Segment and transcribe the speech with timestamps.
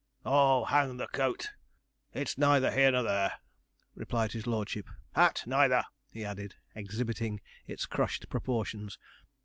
[0.25, 1.51] 'Oh, hang the coat!
[2.11, 3.35] it's neither here nor there,'
[3.93, 8.97] replied his lordship; 'hat neither,' he added, exhibiting its crushed proportions.